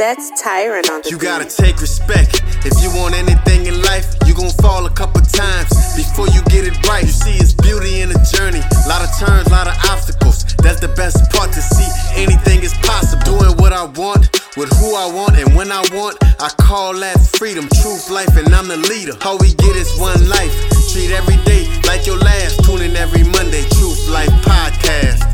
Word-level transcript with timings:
That's 0.00 0.32
Tyron 0.32 0.88
on 0.88 1.04
the 1.04 1.10
You 1.12 1.18
beat. 1.18 1.28
gotta 1.28 1.44
take 1.44 1.76
respect. 1.76 2.40
If 2.64 2.72
you 2.80 2.88
want 2.96 3.12
anything 3.12 3.66
in 3.66 3.82
life, 3.84 4.08
you 4.24 4.32
gon' 4.32 4.48
fall 4.64 4.86
a 4.86 4.90
couple 4.96 5.20
times 5.20 5.68
before 5.92 6.24
you 6.32 6.40
get 6.48 6.64
it 6.64 6.72
right. 6.88 7.04
You 7.04 7.12
see, 7.12 7.36
it's 7.36 7.52
beauty 7.52 8.00
in 8.00 8.08
the 8.08 8.16
journey. 8.32 8.64
Lot 8.88 9.04
of 9.04 9.12
turns, 9.20 9.52
lot 9.52 9.68
of 9.68 9.76
obstacles. 9.92 10.56
That's 10.64 10.80
the 10.80 10.88
best 10.96 11.28
part 11.36 11.52
to 11.52 11.60
see. 11.60 11.84
Anything 12.16 12.64
is 12.64 12.72
possible. 12.80 13.28
Doing 13.28 13.52
what 13.60 13.74
I 13.74 13.84
want, 13.92 14.32
with 14.56 14.72
who 14.80 14.96
I 14.96 15.04
want, 15.12 15.36
and 15.36 15.54
when 15.54 15.70
I 15.70 15.84
want. 15.92 16.16
I 16.40 16.48
call 16.56 16.94
that 17.04 17.20
freedom, 17.36 17.68
truth, 17.84 18.08
life, 18.08 18.32
and 18.40 18.48
I'm 18.56 18.68
the 18.68 18.80
leader. 18.80 19.12
All 19.28 19.36
we 19.36 19.52
get 19.52 19.76
is 19.76 19.92
one 20.00 20.16
life. 20.32 20.56
Treat 20.96 21.12
every 21.12 21.36
day 21.44 21.68
like 21.84 22.06
your 22.06 22.16
last. 22.16 22.64
Tune 22.64 22.80
in 22.80 22.96
every 22.96 23.24
Monday, 23.36 23.68
Truth 23.76 24.08
Life 24.08 24.32
Podcast. 24.48 25.28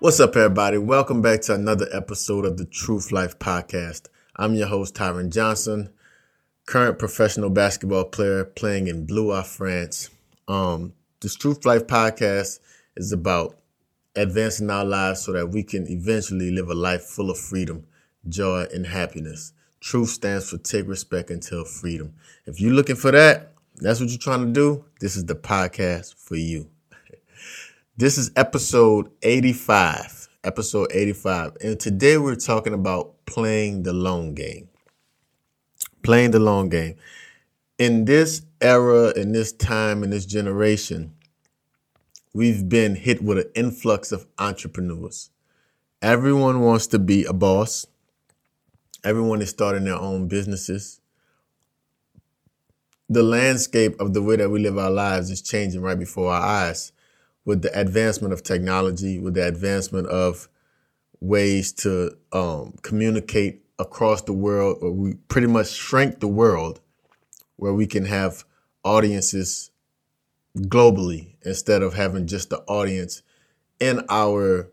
What's 0.00 0.18
up, 0.18 0.34
everybody? 0.34 0.76
Welcome 0.76 1.22
back 1.22 1.42
to 1.42 1.54
another 1.54 1.86
episode 1.92 2.44
of 2.44 2.56
the 2.56 2.64
Truth 2.64 3.12
Life 3.12 3.38
Podcast. 3.38 4.08
I'm 4.34 4.54
your 4.54 4.66
host, 4.66 4.96
Tyron 4.96 5.32
Johnson, 5.32 5.88
current 6.66 6.98
professional 6.98 7.48
basketball 7.48 8.06
player 8.06 8.44
playing 8.44 8.88
in 8.88 9.06
Blois, 9.06 9.44
France. 9.44 10.10
Um, 10.48 10.94
this 11.20 11.36
Truth 11.36 11.64
Life 11.64 11.86
Podcast 11.86 12.58
is 12.96 13.12
about 13.12 13.56
advancing 14.16 14.68
our 14.68 14.84
lives 14.84 15.20
so 15.20 15.32
that 15.32 15.50
we 15.50 15.62
can 15.62 15.88
eventually 15.88 16.50
live 16.50 16.68
a 16.68 16.74
life 16.74 17.04
full 17.04 17.30
of 17.30 17.38
freedom, 17.38 17.86
joy, 18.28 18.66
and 18.74 18.88
happiness. 18.88 19.52
Truth 19.80 20.08
stands 20.08 20.50
for 20.50 20.58
take 20.58 20.88
respect 20.88 21.30
until 21.30 21.64
freedom. 21.64 22.14
If 22.46 22.60
you're 22.60 22.74
looking 22.74 22.96
for 22.96 23.12
that, 23.12 23.52
that's 23.76 24.00
what 24.00 24.08
you're 24.08 24.18
trying 24.18 24.46
to 24.46 24.52
do, 24.52 24.84
this 25.00 25.14
is 25.16 25.26
the 25.26 25.36
podcast 25.36 26.16
for 26.16 26.34
you. 26.34 26.68
This 27.96 28.18
is 28.18 28.32
episode 28.34 29.08
85. 29.22 30.28
Episode 30.42 30.90
85. 30.92 31.58
And 31.60 31.78
today 31.78 32.18
we're 32.18 32.34
talking 32.34 32.74
about 32.74 33.24
playing 33.24 33.84
the 33.84 33.92
long 33.92 34.34
game. 34.34 34.68
Playing 36.02 36.32
the 36.32 36.40
long 36.40 36.70
game. 36.70 36.96
In 37.78 38.04
this 38.04 38.42
era, 38.60 39.12
in 39.16 39.30
this 39.30 39.52
time, 39.52 40.02
in 40.02 40.10
this 40.10 40.26
generation, 40.26 41.14
we've 42.32 42.68
been 42.68 42.96
hit 42.96 43.22
with 43.22 43.38
an 43.38 43.50
influx 43.54 44.10
of 44.10 44.26
entrepreneurs. 44.40 45.30
Everyone 46.02 46.62
wants 46.62 46.88
to 46.88 46.98
be 46.98 47.24
a 47.24 47.32
boss. 47.32 47.86
Everyone 49.04 49.40
is 49.40 49.50
starting 49.50 49.84
their 49.84 50.00
own 50.00 50.26
businesses. 50.26 51.00
The 53.08 53.22
landscape 53.22 54.00
of 54.00 54.14
the 54.14 54.22
way 54.22 54.34
that 54.34 54.50
we 54.50 54.58
live 54.58 54.78
our 54.78 54.90
lives 54.90 55.30
is 55.30 55.40
changing 55.40 55.80
right 55.80 55.96
before 55.96 56.32
our 56.32 56.42
eyes 56.42 56.90
with 57.44 57.62
the 57.62 57.78
advancement 57.78 58.32
of 58.32 58.42
technology, 58.42 59.18
with 59.18 59.34
the 59.34 59.46
advancement 59.46 60.06
of 60.08 60.48
ways 61.20 61.72
to 61.72 62.16
um, 62.32 62.74
communicate 62.82 63.62
across 63.78 64.22
the 64.22 64.32
world, 64.32 64.78
or 64.80 64.92
we 64.92 65.14
pretty 65.28 65.46
much 65.46 65.70
shrink 65.70 66.20
the 66.20 66.28
world 66.28 66.80
where 67.56 67.72
we 67.72 67.86
can 67.86 68.04
have 68.04 68.44
audiences 68.84 69.70
globally 70.58 71.34
instead 71.42 71.82
of 71.82 71.94
having 71.94 72.26
just 72.26 72.50
the 72.50 72.58
audience 72.62 73.22
in 73.80 74.04
our 74.08 74.70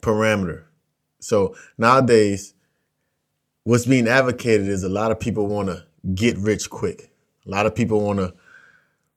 parameter. 0.00 0.64
So 1.20 1.54
nowadays, 1.78 2.54
what's 3.64 3.86
being 3.86 4.08
advocated 4.08 4.68
is 4.68 4.82
a 4.82 4.88
lot 4.88 5.12
of 5.12 5.20
people 5.20 5.46
want 5.46 5.68
to 5.68 5.84
get 6.14 6.36
rich 6.38 6.68
quick. 6.70 7.12
A 7.46 7.50
lot 7.50 7.66
of 7.66 7.74
people 7.74 8.00
want 8.00 8.18
to 8.18 8.34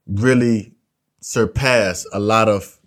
really 0.07 0.74
surpass 1.27 2.05
a 2.13 2.19
lot 2.19 2.47
of 2.47 2.79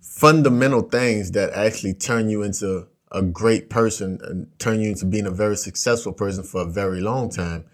fundamental 0.00 0.82
things 0.82 1.30
that 1.30 1.52
actually 1.52 1.94
turn 1.94 2.28
you 2.28 2.42
into 2.42 2.84
a 3.12 3.22
great 3.22 3.70
person 3.70 4.18
and 4.24 4.48
turn 4.58 4.80
you 4.80 4.88
into 4.88 5.04
being 5.04 5.24
a 5.24 5.30
very 5.30 5.56
successful 5.56 6.12
person 6.12 6.42
for 6.42 6.62
a 6.62 6.64
very 6.64 7.00
long 7.00 7.30
time. 7.30 7.64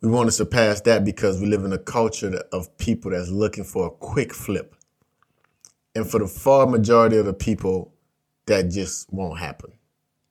We 0.00 0.08
want 0.08 0.28
to 0.28 0.32
surpass 0.32 0.80
that 0.82 1.04
because 1.04 1.38
we 1.42 1.46
live 1.46 1.62
in 1.62 1.74
a 1.74 1.78
culture 1.78 2.42
of 2.54 2.74
people 2.78 3.10
that's 3.10 3.28
looking 3.28 3.64
for 3.64 3.88
a 3.88 3.90
quick 3.90 4.32
flip. 4.32 4.74
And 5.94 6.10
for 6.10 6.20
the 6.20 6.26
far 6.26 6.66
majority 6.66 7.18
of 7.18 7.26
the 7.26 7.34
people, 7.34 7.92
that 8.46 8.70
just 8.70 9.12
won't 9.12 9.40
happen. 9.40 9.72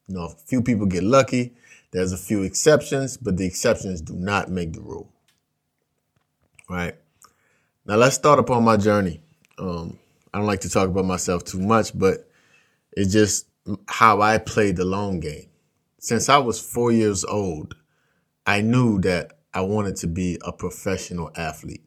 You 0.08 0.16
know, 0.16 0.24
a 0.24 0.30
few 0.30 0.60
people 0.60 0.86
get 0.86 1.04
lucky. 1.04 1.54
There's 1.92 2.12
a 2.12 2.18
few 2.18 2.42
exceptions, 2.42 3.16
but 3.16 3.36
the 3.36 3.46
exceptions 3.46 4.00
do 4.00 4.14
not 4.14 4.50
make 4.50 4.72
the 4.72 4.80
rule. 4.80 5.08
Right? 6.68 6.96
Now 7.86 7.96
let's 7.96 8.14
start 8.14 8.38
upon 8.38 8.62
my 8.62 8.76
journey. 8.76 9.22
Um, 9.60 9.98
I 10.32 10.38
don't 10.38 10.46
like 10.46 10.60
to 10.60 10.70
talk 10.70 10.88
about 10.88 11.04
myself 11.04 11.44
too 11.44 11.60
much, 11.60 11.96
but 11.96 12.28
it's 12.92 13.12
just 13.12 13.46
how 13.86 14.22
I 14.22 14.38
played 14.38 14.76
the 14.76 14.84
long 14.84 15.20
game. 15.20 15.46
Since 15.98 16.28
I 16.28 16.38
was 16.38 16.60
four 16.60 16.90
years 16.90 17.24
old, 17.24 17.76
I 18.46 18.62
knew 18.62 19.00
that 19.00 19.38
I 19.52 19.60
wanted 19.60 19.96
to 19.96 20.06
be 20.06 20.38
a 20.42 20.52
professional 20.52 21.30
athlete. 21.36 21.84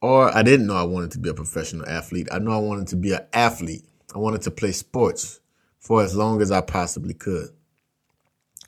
Or 0.00 0.34
I 0.34 0.42
didn't 0.42 0.66
know 0.66 0.76
I 0.76 0.84
wanted 0.84 1.10
to 1.12 1.18
be 1.18 1.30
a 1.30 1.34
professional 1.34 1.88
athlete. 1.88 2.28
I 2.30 2.38
know 2.38 2.52
I 2.52 2.58
wanted 2.58 2.86
to 2.88 2.96
be 2.96 3.12
an 3.14 3.26
athlete. 3.32 3.84
I 4.14 4.18
wanted 4.18 4.42
to 4.42 4.50
play 4.50 4.72
sports 4.72 5.40
for 5.80 6.02
as 6.02 6.14
long 6.14 6.40
as 6.40 6.52
I 6.52 6.60
possibly 6.60 7.14
could. 7.14 7.48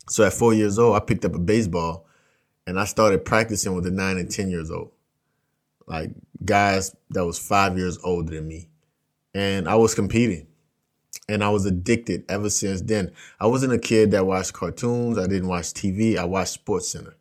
So 0.09 0.25
at 0.25 0.33
four 0.33 0.55
years 0.55 0.79
old, 0.79 0.97
I 0.97 1.01
picked 1.01 1.25
up 1.25 1.35
a 1.35 1.39
baseball 1.39 2.07
and 2.67 2.81
I 2.81 2.85
started 2.85 3.25
practicing 3.25 3.75
with 3.75 3.85
the 3.85 3.91
nine 3.91 4.19
and 4.19 4.31
10 4.31 4.51
years 4.51 4.71
old 4.71 4.91
like 5.87 6.11
guys 6.45 6.95
that 7.11 7.25
was 7.25 7.39
five 7.39 7.77
years 7.77 7.99
older 8.05 8.35
than 8.35 8.49
me. 8.49 8.69
And 9.35 9.69
I 9.69 9.75
was 9.77 9.95
competing. 9.95 10.47
And 11.29 11.43
I 11.43 11.49
was 11.51 11.67
addicted 11.67 12.25
ever 12.29 12.51
since 12.51 12.83
then. 12.83 13.13
I 13.41 13.47
wasn't 13.47 13.73
a 13.73 13.79
kid 13.79 14.13
that 14.13 14.27
watched 14.27 14.53
cartoons. 14.53 15.19
I 15.19 15.27
didn't 15.27 15.49
watch 15.49 15.67
TV. 15.67 16.17
I 16.17 16.25
watched 16.25 16.53
Sports 16.53 16.89
Center. 16.89 17.17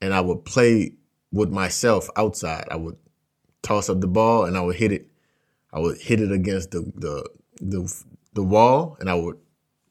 And 0.00 0.14
I 0.14 0.20
would 0.20 0.44
play 0.44 0.92
with 1.32 1.50
myself 1.50 2.08
outside. 2.16 2.66
I 2.70 2.76
would 2.76 2.96
toss 3.62 3.90
up 3.90 4.00
the 4.00 4.06
ball 4.06 4.44
and 4.44 4.56
I 4.56 4.62
would 4.62 4.76
hit 4.76 4.92
it. 4.92 5.08
I 5.72 5.80
would 5.80 6.00
hit 6.00 6.20
it 6.20 6.32
against 6.32 6.70
the 6.70 6.80
the 6.94 7.28
the, 7.60 8.04
the 8.34 8.42
wall 8.42 8.96
and 9.00 9.10
I 9.10 9.14
would 9.14 9.38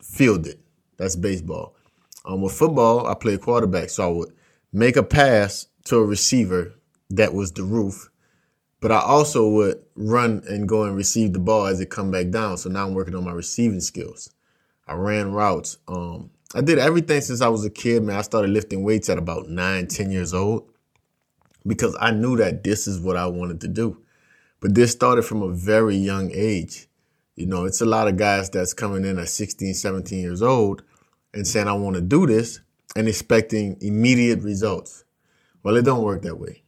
field 0.02 0.48
it. 0.48 0.60
That's 0.98 1.16
baseball. 1.16 1.76
Um, 2.26 2.42
with 2.42 2.54
football, 2.54 3.06
I 3.08 3.14
played 3.14 3.42
quarterback, 3.42 3.90
so 3.90 4.04
I 4.04 4.12
would 4.12 4.34
make 4.74 4.96
a 4.96 5.04
pass 5.04 5.68
to 5.86 5.98
a 5.98 6.06
receiver 6.06 6.74
that 7.12 7.34
was 7.34 7.52
the 7.52 7.64
roof, 7.64 8.10
but 8.82 8.92
I 8.92 9.00
also 9.00 9.50
would 9.50 9.82
run 9.96 10.44
and 10.48 10.68
go 10.68 10.84
and 10.84 10.96
receive 10.96 11.34
the 11.34 11.40
ball 11.40 11.66
as 11.66 11.80
it 11.80 11.90
come 11.90 12.12
back 12.12 12.30
down. 12.30 12.58
So 12.58 12.70
now 12.70 12.86
I'm 12.86 12.94
working 12.94 13.16
on 13.16 13.24
my 13.24 13.32
receiving 13.32 13.80
skills. 13.80 14.30
I 14.88 14.94
ran 14.94 15.32
routes. 15.32 15.78
Um, 15.88 16.30
I 16.54 16.62
did 16.62 16.78
everything 16.78 17.22
since 17.22 17.42
I 17.42 17.48
was 17.48 17.66
a 17.66 17.70
kid, 17.70 18.04
man. 18.04 18.18
I 18.18 18.22
started 18.22 18.52
lifting 18.52 18.84
weights 18.84 19.10
at 19.10 19.18
about 19.18 19.50
nine, 19.50 19.88
10 19.88 20.12
years 20.12 20.34
old 20.34 20.70
because 21.66 21.98
I 22.00 22.12
knew 22.12 22.38
that 22.38 22.64
this 22.64 22.88
is 22.88 23.00
what 23.00 23.18
I 23.18 23.26
wanted 23.26 23.62
to 23.62 23.68
do. 23.68 24.02
But 24.60 24.76
this 24.76 24.92
started 24.92 25.24
from 25.24 25.42
a 25.42 25.52
very 25.52 25.96
young 25.96 26.32
age. 26.34 26.88
You 27.36 27.48
know, 27.48 27.66
it's 27.66 27.82
a 27.82 27.86
lot 27.86 28.08
of 28.08 28.18
guys 28.18 28.50
that's 28.50 28.74
coming 28.74 29.04
in 29.04 29.20
at 29.20 29.30
16, 29.30 29.74
17 29.74 30.20
years 30.20 30.42
old 30.42 30.84
and 31.34 31.46
saying, 31.46 31.68
I 31.68 31.74
want 31.74 31.96
to 31.96 32.02
do 32.02 32.26
this 32.26 32.62
and 32.96 33.08
expecting 33.08 33.78
immediate 33.82 34.42
results. 34.42 35.04
Well, 35.64 35.76
it 35.76 35.84
don't 35.84 36.04
work 36.04 36.22
that 36.22 36.40
way 36.40 36.64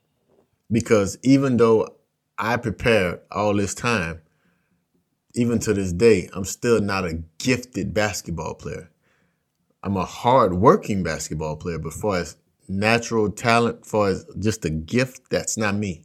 because 0.72 1.18
even 1.24 1.58
though 1.58 1.97
I 2.40 2.58
prepared 2.58 3.22
all 3.32 3.56
this 3.56 3.74
time, 3.74 4.22
even 5.34 5.60
to 5.60 5.74
this 5.74 5.92
day, 5.94 6.30
I'm 6.34 6.46
still 6.46 6.82
not 6.82 7.06
a 7.06 7.24
gifted 7.38 7.94
basketball 7.94 8.56
player. 8.56 8.90
I'm 9.84 9.98
a 9.98 10.06
hard 10.06 10.54
working 10.54 11.04
basketball 11.04 11.56
player, 11.56 11.80
but 11.80 11.94
far 11.94 12.18
as 12.18 12.36
natural 12.68 13.32
talent, 13.32 13.86
far 13.86 14.10
as 14.10 14.26
just 14.40 14.66
a 14.66 14.70
gift, 14.70 15.30
that's 15.30 15.58
not 15.58 15.76
me. 15.76 16.04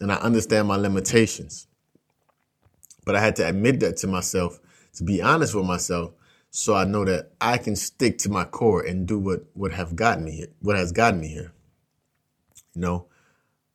And 0.00 0.12
I 0.12 0.16
understand 0.16 0.68
my 0.68 0.76
limitations. 0.76 1.66
But 3.04 3.16
I 3.16 3.20
had 3.20 3.36
to 3.36 3.48
admit 3.48 3.80
that 3.80 3.96
to 3.98 4.06
myself, 4.06 4.60
to 4.94 5.04
be 5.04 5.22
honest 5.22 5.54
with 5.54 5.64
myself, 5.64 6.12
so 6.50 6.74
I 6.74 6.84
know 6.84 7.04
that 7.04 7.32
I 7.40 7.58
can 7.58 7.76
stick 7.76 8.18
to 8.18 8.28
my 8.28 8.44
core 8.44 8.82
and 8.82 9.06
do 9.06 9.18
what 9.18 9.44
what 9.54 9.72
have 9.72 9.96
gotten 9.96 10.24
me 10.24 10.32
here, 10.32 10.48
what 10.60 10.76
has 10.76 10.92
gotten 10.92 11.20
me 11.20 11.28
here. 11.28 11.52
You 12.74 12.80
know, 12.80 13.06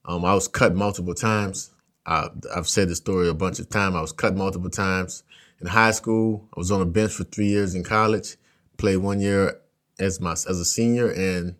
um, 0.06 0.26
I 0.26 0.34
was 0.34 0.48
cut 0.48 0.76
multiple 0.76 1.14
times. 1.14 1.72
I, 2.06 2.30
I've 2.56 2.68
said 2.68 2.90
the 2.90 2.96
story 2.96 3.30
a 3.30 3.34
bunch 3.34 3.60
of 3.60 3.70
times. 3.70 3.96
I 3.96 4.02
was 4.02 4.12
cut 4.12 4.36
multiple 4.36 4.70
times 4.70 5.24
in 5.62 5.68
high 5.68 5.92
school. 5.92 6.48
I 6.56 6.60
was 6.60 6.72
on 6.72 6.82
a 6.82 6.86
bench 6.86 7.14
for 7.14 7.24
three 7.24 7.48
years 7.48 7.76
in 7.76 7.84
college. 7.84 8.36
Played 8.78 8.98
one 8.98 9.20
year 9.20 9.60
as 10.00 10.20
my 10.20 10.32
as 10.32 10.60
a 10.60 10.66
senior, 10.66 11.10
and 11.10 11.56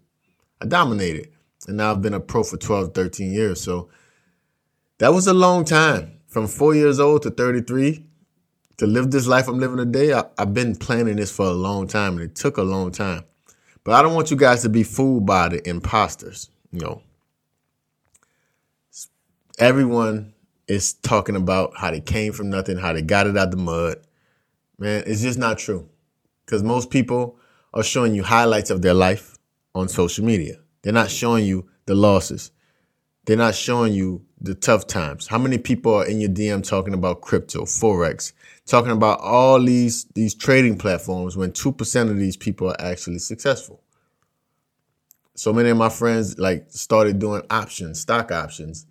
I 0.62 0.66
dominated. 0.66 1.30
And 1.68 1.78
now 1.78 1.92
I've 1.92 2.02
been 2.02 2.14
a 2.14 2.20
pro 2.20 2.44
for 2.44 2.58
12, 2.58 2.94
13 2.94 3.32
years. 3.32 3.62
So 3.62 3.90
that 4.98 5.14
was 5.14 5.28
a 5.28 5.34
long 5.34 5.64
time. 5.64 6.20
From 6.28 6.48
four 6.48 6.74
years 6.74 7.00
old 7.00 7.22
to 7.24 7.30
33, 7.30 8.04
to 8.78 8.88
live 8.88 9.12
this 9.12 9.28
life 9.28 9.48
I'm 9.48 9.60
living 9.60 9.78
today, 9.78 10.14
I, 10.14 10.24
I've 10.38 10.54
been 10.54 10.76
planning 10.76 11.16
this 11.18 11.32
for 11.32 11.46
a 11.46 11.52
long 11.52 11.88
time, 11.88 12.14
and 12.14 12.24
it 12.24 12.36
took 12.36 12.58
a 12.58 12.64
long 12.64 12.92
time. 12.92 13.24
But 13.84 13.94
I 13.94 14.02
don't 14.02 14.16
want 14.16 14.32
you 14.32 14.38
guys 14.38 14.64
to 14.64 14.70
be 14.70 14.84
fooled 14.84 15.26
by 15.26 15.50
the 15.50 15.70
imposters. 15.70 16.50
You 16.72 16.80
know, 16.80 17.04
everyone 19.60 20.33
is 20.68 20.94
talking 20.94 21.36
about 21.36 21.74
how 21.78 21.92
they 21.92 22.02
came 22.02 22.34
from 22.34 22.50
nothing, 22.50 22.78
how 22.78 22.94
they 22.94 23.02
got 23.02 23.28
it 23.28 23.38
out 23.38 23.52
the 23.52 23.58
mud. 23.58 23.98
Man, 24.78 25.04
it's 25.06 25.22
just 25.22 25.40
not 25.40 25.58
true. 25.58 25.90
Because 26.46 26.64
most 26.64 26.90
people 26.90 27.38
are 27.74 27.84
showing 27.84 28.14
you 28.14 28.24
highlights 28.24 28.70
of 28.70 28.82
their 28.82 28.94
life 28.94 29.38
on 29.76 29.88
social 29.90 30.26
media. 30.26 30.58
They're 30.82 30.94
not 30.94 31.10
showing 31.10 31.46
you 31.46 31.70
the 31.86 31.96
losses. 31.96 32.52
They're 33.26 33.38
not 33.38 33.56
showing 33.56 33.94
you 33.94 34.26
the 34.42 34.54
tough 34.54 34.86
times. 34.86 35.28
How 35.28 35.38
many 35.38 35.58
people 35.58 35.94
are 35.96 36.06
in 36.06 36.20
your 36.20 36.30
DM 36.30 36.68
talking 36.68 36.94
about 36.94 37.22
crypto, 37.22 37.64
forex, 37.64 38.34
talking 38.66 38.92
about 38.92 39.22
all 39.22 39.62
these 39.62 40.06
these 40.14 40.36
trading 40.36 40.78
platforms 40.78 41.38
when 41.38 41.52
2% 41.52 42.10
of 42.10 42.18
these 42.18 42.36
people 42.36 42.70
are 42.70 42.82
actually 42.82 43.20
successful? 43.20 43.82
So 45.36 45.54
many 45.54 45.70
of 45.70 45.78
my 45.78 45.90
friends 45.90 46.38
like 46.38 46.66
started 46.70 47.20
doing 47.20 47.44
options, 47.50 48.02
stock 48.02 48.32
options, 48.32 48.86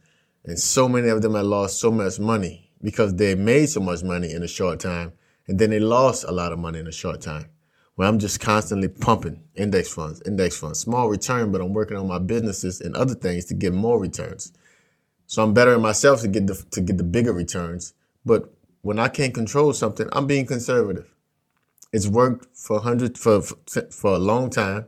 and 0.44 0.58
so 0.58 0.88
many 0.88 1.08
of 1.08 1.22
them 1.22 1.34
had 1.34 1.44
lost 1.44 1.80
so 1.80 1.90
much 1.90 2.18
money 2.18 2.70
because 2.82 3.14
they 3.14 3.34
made 3.34 3.66
so 3.68 3.80
much 3.80 4.02
money 4.02 4.32
in 4.32 4.42
a 4.42 4.48
short 4.48 4.80
time 4.80 5.12
and 5.46 5.58
then 5.58 5.70
they 5.70 5.80
lost 5.80 6.24
a 6.24 6.32
lot 6.32 6.52
of 6.52 6.58
money 6.58 6.78
in 6.78 6.86
a 6.86 6.92
short 6.92 7.20
time. 7.20 7.46
Well, 7.96 8.08
I'm 8.08 8.18
just 8.18 8.40
constantly 8.40 8.88
pumping 8.88 9.42
index 9.54 9.92
funds, 9.92 10.22
index 10.24 10.56
funds, 10.56 10.80
small 10.80 11.08
return, 11.08 11.52
but 11.52 11.60
I'm 11.60 11.74
working 11.74 11.96
on 11.96 12.08
my 12.08 12.18
businesses 12.18 12.80
and 12.80 12.96
other 12.96 13.14
things 13.14 13.44
to 13.46 13.54
get 13.54 13.74
more 13.74 14.00
returns. 14.00 14.52
So 15.26 15.42
I'm 15.42 15.54
bettering 15.54 15.82
myself 15.82 16.20
to 16.22 16.28
get 16.28 16.46
the 16.46 16.54
to 16.72 16.80
get 16.80 16.96
the 16.96 17.04
bigger 17.04 17.32
returns. 17.32 17.94
But 18.24 18.52
when 18.80 18.98
I 18.98 19.08
can't 19.08 19.34
control 19.34 19.72
something, 19.72 20.08
I'm 20.12 20.26
being 20.26 20.46
conservative. 20.46 21.14
It's 21.92 22.06
worked 22.06 22.56
for 22.56 22.80
hundred 22.80 23.18
for 23.18 23.42
for 23.42 24.14
a 24.14 24.18
long 24.18 24.50
time. 24.50 24.86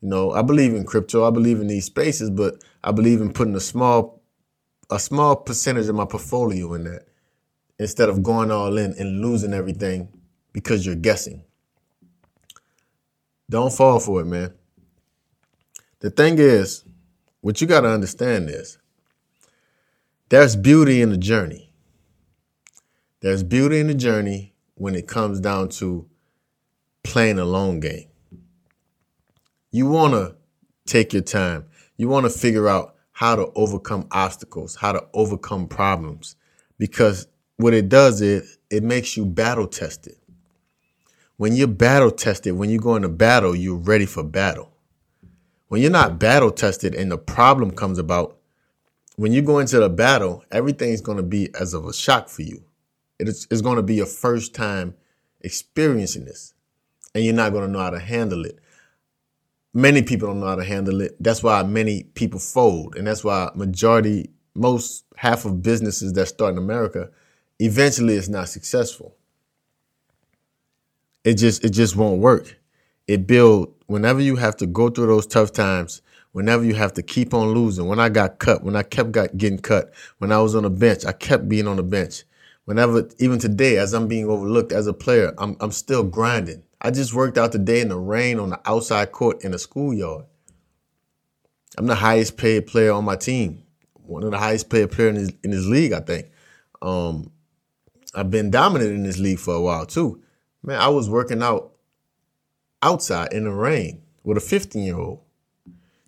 You 0.00 0.08
know, 0.08 0.30
I 0.30 0.42
believe 0.42 0.74
in 0.74 0.84
crypto. 0.84 1.26
I 1.26 1.30
believe 1.30 1.60
in 1.60 1.66
these 1.66 1.86
spaces, 1.86 2.30
but 2.30 2.62
I 2.84 2.92
believe 2.92 3.20
in 3.20 3.32
putting 3.32 3.56
a 3.56 3.60
small 3.60 4.17
a 4.90 4.98
small 4.98 5.36
percentage 5.36 5.88
of 5.88 5.94
my 5.94 6.04
portfolio 6.04 6.74
in 6.74 6.84
that 6.84 7.06
instead 7.78 8.08
of 8.08 8.22
going 8.22 8.50
all 8.50 8.76
in 8.78 8.94
and 8.98 9.20
losing 9.20 9.52
everything 9.54 10.08
because 10.52 10.84
you're 10.84 10.94
guessing. 10.94 11.42
Don't 13.50 13.72
fall 13.72 14.00
for 14.00 14.20
it, 14.20 14.26
man. 14.26 14.52
The 16.00 16.10
thing 16.10 16.38
is, 16.38 16.84
what 17.40 17.60
you 17.60 17.66
got 17.66 17.82
to 17.82 17.88
understand 17.88 18.50
is 18.50 18.78
there's 20.28 20.56
beauty 20.56 21.00
in 21.00 21.10
the 21.10 21.16
journey. 21.16 21.72
There's 23.20 23.42
beauty 23.42 23.80
in 23.80 23.86
the 23.88 23.94
journey 23.94 24.54
when 24.74 24.94
it 24.94 25.08
comes 25.08 25.40
down 25.40 25.70
to 25.70 26.08
playing 27.02 27.38
a 27.38 27.44
long 27.44 27.80
game. 27.80 28.08
You 29.70 29.86
want 29.86 30.14
to 30.14 30.36
take 30.86 31.12
your 31.12 31.22
time. 31.22 31.66
You 31.96 32.08
want 32.08 32.24
to 32.26 32.30
figure 32.30 32.68
out 32.68 32.94
how 33.18 33.34
to 33.34 33.50
overcome 33.56 34.06
obstacles, 34.12 34.76
how 34.76 34.92
to 34.92 35.04
overcome 35.12 35.66
problems, 35.66 36.36
because 36.78 37.26
what 37.56 37.74
it 37.74 37.88
does 37.88 38.20
is 38.20 38.58
it 38.70 38.84
makes 38.84 39.16
you 39.16 39.26
battle 39.26 39.66
tested. 39.66 40.14
When 41.36 41.52
you're 41.52 41.66
battle 41.66 42.12
tested, 42.12 42.54
when 42.54 42.70
you 42.70 42.78
go 42.78 42.94
into 42.94 43.08
battle, 43.08 43.56
you're 43.56 43.74
ready 43.74 44.06
for 44.06 44.22
battle. 44.22 44.70
When 45.66 45.82
you're 45.82 45.90
not 45.90 46.20
battle 46.20 46.52
tested 46.52 46.94
and 46.94 47.10
the 47.10 47.18
problem 47.18 47.72
comes 47.72 47.98
about, 47.98 48.38
when 49.16 49.32
you 49.32 49.42
go 49.42 49.58
into 49.58 49.80
the 49.80 49.88
battle, 49.88 50.44
everything's 50.52 51.00
going 51.00 51.16
to 51.16 51.24
be 51.24 51.52
as 51.56 51.74
of 51.74 51.86
a 51.86 51.92
shock 51.92 52.28
for 52.28 52.42
you. 52.42 52.62
It's, 53.18 53.48
it's 53.50 53.62
going 53.62 53.78
to 53.78 53.82
be 53.82 53.96
your 53.96 54.06
first 54.06 54.54
time 54.54 54.94
experiencing 55.40 56.24
this, 56.24 56.54
and 57.16 57.24
you're 57.24 57.34
not 57.34 57.50
going 57.50 57.66
to 57.66 57.72
know 57.72 57.80
how 57.80 57.90
to 57.90 57.98
handle 57.98 58.44
it. 58.44 58.60
Many 59.74 60.02
people 60.02 60.28
don't 60.28 60.40
know 60.40 60.46
how 60.46 60.56
to 60.56 60.64
handle 60.64 61.00
it. 61.00 61.16
That's 61.20 61.42
why 61.42 61.62
many 61.62 62.04
people 62.14 62.40
fold, 62.40 62.96
and 62.96 63.06
that's 63.06 63.24
why 63.24 63.50
majority, 63.54 64.30
most 64.54 65.04
half 65.16 65.44
of 65.44 65.62
businesses 65.62 66.12
that 66.14 66.26
start 66.26 66.52
in 66.52 66.58
America, 66.58 67.10
eventually 67.60 68.14
it's 68.14 68.28
not 68.28 68.48
successful. 68.48 69.16
It 71.24 71.34
just 71.34 71.64
it 71.64 71.70
just 71.70 71.96
won't 71.96 72.20
work. 72.20 72.58
It 73.08 73.26
build 73.26 73.74
whenever 73.86 74.20
you 74.20 74.36
have 74.36 74.56
to 74.58 74.66
go 74.66 74.90
through 74.90 75.08
those 75.08 75.26
tough 75.26 75.52
times, 75.52 76.02
whenever 76.32 76.64
you 76.64 76.74
have 76.74 76.94
to 76.94 77.02
keep 77.02 77.34
on 77.34 77.48
losing. 77.50 77.86
When 77.88 78.00
I 78.00 78.08
got 78.10 78.40
cut, 78.40 78.64
when 78.64 78.76
I 78.76 78.82
kept 78.82 79.12
got 79.12 79.36
getting 79.38 79.60
cut, 79.60 79.92
when 80.18 80.32
I 80.32 80.40
was 80.40 80.56
on 80.56 80.64
the 80.64 80.70
bench, 80.70 81.04
I 81.06 81.12
kept 81.12 81.48
being 81.48 81.68
on 81.68 81.76
the 81.76 81.84
bench. 81.84 82.24
Whenever 82.66 83.08
even 83.20 83.38
today, 83.38 83.78
as 83.78 83.94
I'm 83.94 84.08
being 84.08 84.28
overlooked 84.28 84.72
as 84.72 84.88
a 84.88 84.94
player, 84.94 85.34
I'm 85.38 85.56
I'm 85.60 85.72
still 85.72 86.04
grinding. 86.04 86.64
I 86.80 86.90
just 86.90 87.12
worked 87.12 87.38
out 87.38 87.52
today 87.52 87.80
in 87.80 87.88
the 87.88 87.98
rain 87.98 88.38
on 88.38 88.50
the 88.50 88.60
outside 88.64 89.12
court 89.12 89.44
in 89.44 89.52
the 89.52 89.58
schoolyard. 89.58 90.24
I'm 91.76 91.86
the 91.86 91.94
highest 91.94 92.36
paid 92.36 92.66
player 92.66 92.92
on 92.92 93.04
my 93.04 93.16
team, 93.16 93.62
one 93.94 94.22
of 94.22 94.30
the 94.30 94.38
highest 94.38 94.70
paid 94.70 94.90
player 94.90 95.08
in 95.08 95.14
this, 95.16 95.30
in 95.44 95.50
this 95.50 95.66
league, 95.66 95.92
I 95.92 96.00
think. 96.00 96.30
Um, 96.80 97.30
I've 98.14 98.30
been 98.30 98.50
dominant 98.50 98.92
in 98.92 99.02
this 99.02 99.18
league 99.18 99.38
for 99.38 99.54
a 99.54 99.60
while 99.60 99.86
too. 99.86 100.22
Man, 100.62 100.80
I 100.80 100.88
was 100.88 101.10
working 101.10 101.42
out 101.42 101.72
outside 102.82 103.32
in 103.32 103.44
the 103.44 103.50
rain 103.50 104.02
with 104.22 104.36
a 104.36 104.40
15 104.40 104.82
year 104.82 104.96
old 104.96 105.20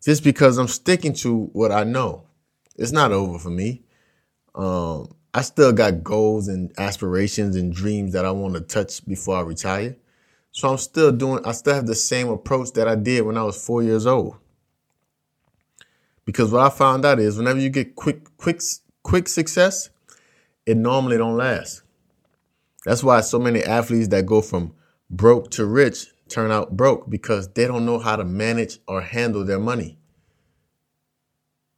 just 0.03 0.25
because 0.25 0.59
I'm 0.59 0.69
sticking 0.69 1.13
to 1.15 1.47
what 1.53 1.73
I 1.73 1.85
know. 1.85 2.27
It's 2.77 2.93
not 2.93 3.13
over 3.13 3.39
for 3.39 3.51
me. 3.51 3.83
Um, 4.55 5.15
I 5.35 5.43
still 5.43 5.73
got 5.73 6.03
goals 6.03 6.49
and 6.49 6.73
aspirations 6.79 7.55
and 7.55 7.73
dreams 7.73 8.13
that 8.15 8.25
I 8.25 8.31
want 8.31 8.55
to 8.55 8.61
touch 8.61 9.07
before 9.07 9.37
I 9.37 9.43
retire. 9.43 9.97
So 10.53 10.71
I'm 10.71 10.79
still 10.79 11.13
doing, 11.13 11.45
I 11.45 11.53
still 11.53 11.75
have 11.75 11.87
the 11.87 11.95
same 11.95 12.29
approach 12.29 12.73
that 12.73 12.89
I 12.89 12.97
did 12.97 13.25
when 13.25 13.37
I 13.37 13.45
was 13.45 13.65
four 13.65 13.83
years 13.83 14.07
old. 14.07 14.37
Because 16.25 16.53
what 16.53 16.65
I 16.65 16.71
found 16.71 17.05
out 17.05 17.19
is 17.19 17.37
whenever 17.37 17.61
you 17.61 17.71
get 17.71 17.95
quick, 17.95 18.37
quick, 18.37 18.61
quick 19.03 19.29
success, 19.29 19.91
it 20.67 20.77
normally 20.77 21.17
don't 21.17 21.37
last. 21.37 21.83
That's 22.85 23.03
why 23.03 23.21
so 23.21 23.39
many 23.39 23.63
athletes 23.63 24.09
that 24.09 24.27
go 24.27 24.41
from 24.41 24.75
broke 25.09 25.51
to 25.53 25.67
rich 25.67 26.07
turn 26.29 26.51
out 26.51 26.77
broke 26.77 27.11
because 27.11 27.49
they 27.53 27.67
don't 27.67 27.85
know 27.85 27.99
how 27.99 28.17
to 28.17 28.25
manage 28.25 28.79
or 28.87 29.01
handle 29.01 29.45
their 29.45 29.59
money. 29.59 29.99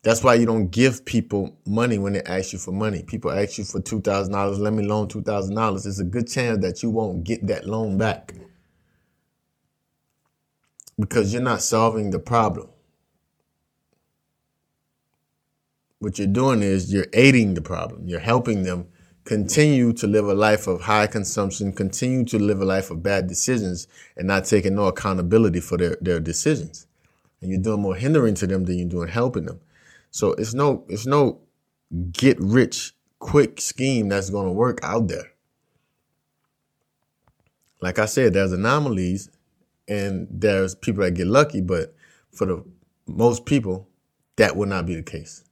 That's 0.03 0.25
why 0.25 0.35
you 0.35 0.47
don't 0.47 0.69
give 0.69 1.05
people 1.05 1.57
money 1.65 1.97
when 1.99 2.15
they 2.15 2.23
ask 2.23 2.53
you 2.53 2.59
for 2.59 2.73
money. 2.73 3.05
People 3.05 3.31
ask 3.31 3.57
you 3.59 3.65
for 3.65 3.81
$2,000, 3.81 4.59
let 4.59 4.73
me 4.73 4.85
loan 4.85 5.07
$2,000. 5.09 5.87
It's 5.87 6.01
a 6.01 6.05
good 6.05 6.29
chance 6.29 6.59
that 6.63 6.83
you 6.83 6.91
won't 6.91 7.25
get 7.25 7.47
that 7.47 7.67
loan 7.67 7.97
back 7.99 8.35
because 11.03 11.33
you're 11.33 11.43
not 11.43 11.61
solving 11.61 12.11
the 12.11 12.19
problem. 12.21 12.69
What 15.99 16.17
you're 16.17 16.29
doing 16.29 16.63
is 16.63 16.93
you're 16.93 17.09
aiding 17.13 17.55
the 17.55 17.61
problem, 17.61 18.07
you're 18.07 18.21
helping 18.21 18.63
them 18.63 18.87
continue 19.25 19.93
to 19.95 20.07
live 20.07 20.29
a 20.29 20.35
life 20.35 20.69
of 20.69 20.83
high 20.83 21.09
consumption, 21.09 21.73
continue 21.73 22.25
to 22.27 22.39
live 22.39 22.61
a 22.61 22.65
life 22.65 22.93
of 22.93 23.03
bad 23.03 23.27
decisions, 23.27 23.89
and 24.17 24.29
not 24.29 24.45
taking 24.45 24.77
no 24.77 24.87
accountability 24.87 25.59
for 25.59 25.77
their, 25.77 25.97
their 26.01 26.21
decisions. 26.21 26.87
And 27.41 27.51
you're 27.51 27.61
doing 27.61 27.82
more 27.82 27.97
hindering 27.97 28.35
to 28.37 28.47
them 28.47 28.65
than 28.65 28.79
you're 28.79 28.89
doing 28.89 29.09
helping 29.09 29.47
them. 29.47 29.61
So 30.13 30.35
it's 30.35 30.55
no 30.55 30.85
it's 30.89 31.06
no 31.06 31.41
get 32.13 32.39
rich 32.39 32.94
quick 33.19 33.61
scheme 33.61 34.09
that's 34.09 34.31
going 34.31 34.47
to 34.47 34.53
work 34.53 34.79
out 34.85 35.09
there. 35.09 35.32
Like 37.81 37.99
I 37.99 38.06
said, 38.06 38.35
there's 38.35 38.53
anomalies 38.53 39.29
and 39.93 40.27
there's 40.31 40.75
people 40.75 41.05
that 41.05 41.13
get 41.13 41.27
lucky, 41.27 41.61
but 41.61 41.94
for 42.32 42.46
the 42.46 42.65
most 43.06 43.44
people, 43.44 43.89
that 44.37 44.56
will 44.56 44.67
not 44.67 44.87
be 44.87 44.94
the 44.94 45.03
case. 45.03 45.44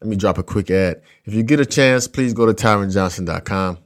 Let 0.00 0.08
me 0.08 0.16
drop 0.16 0.38
a 0.38 0.42
quick 0.42 0.70
ad. 0.70 1.02
If 1.24 1.34
you 1.34 1.42
get 1.42 1.60
a 1.60 1.66
chance, 1.66 2.08
please 2.08 2.32
go 2.32 2.46
to 2.46 2.54
tyronjohnson.com. 2.54 3.78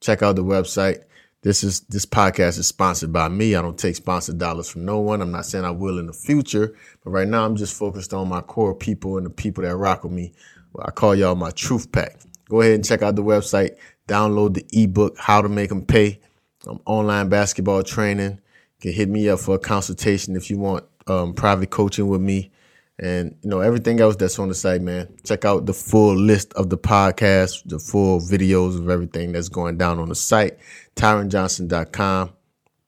Check 0.00 0.22
out 0.22 0.36
the 0.36 0.44
website. 0.44 1.02
This 1.42 1.64
is 1.64 1.80
this 1.80 2.04
podcast 2.04 2.58
is 2.58 2.66
sponsored 2.66 3.12
by 3.12 3.28
me. 3.28 3.54
I 3.54 3.62
don't 3.62 3.78
take 3.78 3.96
sponsored 3.96 4.38
dollars 4.38 4.68
from 4.68 4.84
no 4.84 5.00
one. 5.00 5.22
I'm 5.22 5.32
not 5.32 5.46
saying 5.46 5.64
I 5.64 5.70
will 5.70 5.98
in 5.98 6.06
the 6.06 6.12
future, 6.12 6.74
but 7.02 7.10
right 7.10 7.26
now 7.26 7.44
I'm 7.46 7.56
just 7.56 7.76
focused 7.76 8.12
on 8.12 8.28
my 8.28 8.42
core 8.42 8.74
people 8.74 9.16
and 9.16 9.24
the 9.26 9.30
people 9.30 9.64
that 9.64 9.76
rock 9.76 10.04
with 10.04 10.12
me. 10.12 10.32
I 10.78 10.90
call 10.90 11.14
y'all 11.14 11.34
my 11.34 11.50
truth 11.50 11.90
pack. 11.90 12.20
Go 12.48 12.60
ahead 12.60 12.74
and 12.74 12.84
check 12.84 13.02
out 13.02 13.16
the 13.16 13.24
website. 13.24 13.76
Download 14.06 14.54
the 14.54 14.66
ebook, 14.72 15.16
How 15.18 15.40
to 15.40 15.48
Make 15.48 15.70
Them 15.70 15.84
Pay. 15.84 16.20
Um, 16.66 16.80
online 16.84 17.28
basketball 17.28 17.82
training. 17.82 18.38
Can 18.80 18.92
hit 18.92 19.08
me 19.08 19.28
up 19.28 19.40
for 19.40 19.56
a 19.56 19.58
consultation 19.58 20.36
if 20.36 20.50
you 20.50 20.58
want 20.58 20.84
um, 21.06 21.34
private 21.34 21.70
coaching 21.70 22.08
with 22.08 22.20
me. 22.20 22.50
And 22.98 23.36
you 23.42 23.48
know 23.48 23.60
everything 23.60 24.00
else 24.00 24.16
that's 24.16 24.38
on 24.38 24.48
the 24.48 24.54
site 24.54 24.82
man 24.82 25.08
check 25.24 25.46
out 25.46 25.64
the 25.64 25.72
full 25.72 26.14
list 26.14 26.52
of 26.52 26.68
the 26.68 26.76
podcast 26.76 27.62
the 27.64 27.78
full 27.78 28.20
videos 28.20 28.78
of 28.78 28.90
everything 28.90 29.32
that's 29.32 29.48
going 29.48 29.78
down 29.78 29.98
on 29.98 30.10
the 30.10 30.14
site 30.14 30.58
tyronjohnson.com 30.96 32.34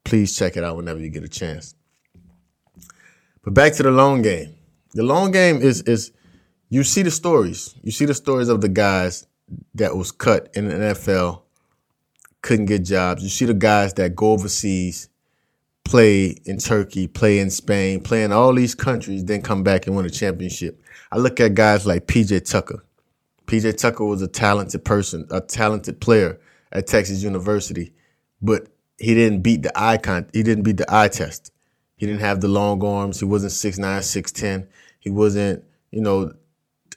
please 0.05 0.37
check 0.37 0.57
it 0.57 0.65
out 0.65 0.77
whenever 0.77 1.01
you 1.01 1.09
get 1.09 1.25
a 1.25 1.29
chance. 1.29 1.75
But 3.43 3.55
back 3.55 3.75
to 3.75 3.83
the 3.83 3.91
long 3.91 4.23
game. 4.23 4.55
The 4.93 5.03
long 5.03 5.31
game 5.31 5.61
is 5.61 5.83
is 5.83 6.13
you 6.69 6.85
see 6.85 7.03
the 7.03 7.11
stories. 7.11 7.75
You 7.83 7.93
see 7.93 8.05
the 8.05 8.15
stories 8.15 8.49
of 8.49 8.61
the 8.61 8.69
guys 8.69 9.27
that 9.75 9.97
was 9.97 10.13
cut 10.13 10.49
in 10.55 10.69
the 10.69 10.75
nfl 10.75 11.43
couldn't 12.41 12.67
get 12.67 12.85
jobs. 12.85 13.23
You 13.23 13.29
see 13.29 13.45
the 13.45 13.55
guys 13.55 13.95
that 13.95 14.15
go 14.15 14.33
overseas 14.33 15.09
play 15.85 16.37
in 16.45 16.59
Turkey, 16.59 17.07
play 17.07 17.39
in 17.39 17.51
Spain, 17.51 18.01
play 18.03 18.25
in 18.25 18.33
all 18.33 18.55
these 18.55 18.75
countries, 18.75 19.25
then 19.25 19.43
come 19.43 19.63
back 19.63 19.87
and 19.87 19.97
win 19.97 20.07
a 20.07 20.11
championship. 20.11 20.83
I 21.11 21.19
look 21.19 21.41
at 21.41 21.55
guys 21.55 21.87
like 21.87 22.07
PJ 22.07 22.49
Tucker. 22.51 22.85
PJ 23.47 23.77
Tucker 23.77 24.05
was 24.05 24.23
a 24.23 24.29
talented 24.29 24.85
person, 24.85 25.27
a 25.31 25.41
talented 25.41 26.01
player 26.01 26.41
at 26.71 26.87
Texas 26.87 27.23
University, 27.23 27.93
but 28.41 28.69
he 28.99 29.15
didn't 29.15 29.43
beat 29.43 29.63
the 29.63 29.73
eye 29.79 29.99
con 29.99 30.27
he 30.33 30.43
didn't 30.43 30.65
beat 30.65 30.77
the 30.77 30.87
eye 30.89 31.09
test. 31.09 31.53
He 31.97 32.07
didn't 32.07 32.21
have 32.21 32.41
the 32.41 32.49
long 32.49 32.85
arms. 32.85 33.21
He 33.21 33.27
wasn't 33.27 33.53
6'9", 33.53 33.79
6'10". 33.81 34.67
He 34.99 35.11
wasn't, 35.11 35.65
you 35.91 36.01
know, 36.01 36.33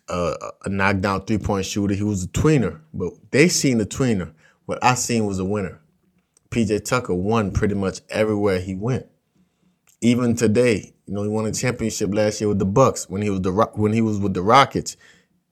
a, 0.07 0.35
a 0.63 0.69
knockdown 0.69 1.25
three 1.25 1.37
point 1.37 1.65
shooter. 1.65 1.93
He 1.93 2.03
was 2.03 2.23
a 2.23 2.27
tweener, 2.27 2.79
but 2.93 3.13
they 3.31 3.47
seen 3.47 3.77
the 3.77 3.85
tweener. 3.85 4.33
What 4.65 4.83
I 4.83 4.95
seen 4.95 5.25
was 5.25 5.39
a 5.39 5.45
winner. 5.45 5.79
PJ 6.55 6.85
Tucker 6.85 7.13
won 7.13 7.51
pretty 7.51 7.75
much 7.75 7.99
everywhere 8.09 8.59
he 8.61 8.75
went. 8.75 9.05
Even 9.99 10.37
today, 10.37 10.93
you 11.05 11.13
know, 11.13 11.21
he 11.23 11.27
won 11.27 11.45
a 11.45 11.51
championship 11.51 12.13
last 12.13 12.39
year 12.39 12.47
with 12.47 12.59
the 12.59 12.65
Bucks. 12.65 13.09
When 13.09 13.21
he 13.21 13.29
was 13.29 13.41
the 13.41 13.51
when 13.73 13.91
he 13.91 13.99
was 13.99 14.19
with 14.19 14.33
the 14.33 14.41
Rockets, 14.41 14.95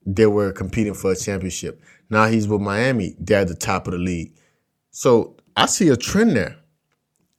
they 0.05 0.27
were 0.27 0.53
competing 0.53 0.93
for 0.93 1.11
a 1.11 1.15
championship. 1.15 1.81
Now 2.09 2.27
he's 2.27 2.47
with 2.47 2.61
Miami. 2.61 3.17
They're 3.19 3.41
at 3.41 3.49
the 3.49 3.53
top 3.53 3.85
of 3.87 3.91
the 3.91 3.99
league. 3.99 4.33
So 4.91 5.35
I 5.57 5.65
see 5.65 5.89
a 5.89 5.97
trend 5.97 6.37
there. 6.37 6.55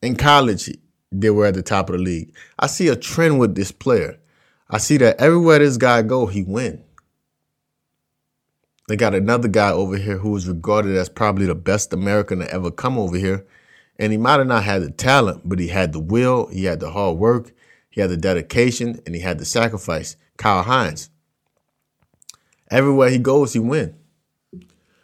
In 0.02 0.14
college, 0.14 0.68
they 1.10 1.30
were 1.30 1.46
at 1.46 1.54
the 1.54 1.62
top 1.62 1.88
of 1.88 1.96
the 1.96 2.02
league. 2.02 2.34
I 2.58 2.66
see 2.66 2.88
a 2.88 2.96
trend 2.96 3.38
with 3.38 3.54
this 3.54 3.72
player. 3.72 4.18
I 4.68 4.76
see 4.76 4.98
that 4.98 5.18
everywhere 5.18 5.60
this 5.60 5.78
guy 5.78 6.02
go, 6.02 6.26
he 6.26 6.42
win. 6.42 6.84
They 8.88 8.96
got 8.96 9.14
another 9.14 9.48
guy 9.48 9.70
over 9.70 9.96
here 9.96 10.18
who 10.18 10.36
is 10.36 10.46
regarded 10.46 10.96
as 10.96 11.08
probably 11.08 11.46
the 11.46 11.54
best 11.54 11.92
American 11.92 12.40
to 12.40 12.50
ever 12.52 12.70
come 12.70 12.98
over 12.98 13.16
here. 13.16 13.46
And 13.98 14.12
he 14.12 14.18
might 14.18 14.38
have 14.38 14.46
not 14.46 14.64
had 14.64 14.82
the 14.82 14.90
talent, 14.90 15.42
but 15.48 15.58
he 15.58 15.68
had 15.68 15.92
the 15.92 16.00
will, 16.00 16.48
he 16.48 16.64
had 16.64 16.80
the 16.80 16.90
hard 16.90 17.16
work, 17.16 17.52
he 17.90 18.00
had 18.00 18.10
the 18.10 18.16
dedication, 18.16 19.00
and 19.06 19.14
he 19.14 19.20
had 19.20 19.38
the 19.38 19.44
sacrifice. 19.44 20.16
Kyle 20.36 20.64
Hines. 20.64 21.10
Everywhere 22.70 23.08
he 23.08 23.18
goes, 23.18 23.52
he 23.52 23.60
wins. 23.60 23.94